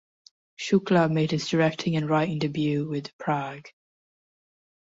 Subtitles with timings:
[0.59, 3.67] Shukla made his directing and writing debut with "Prague".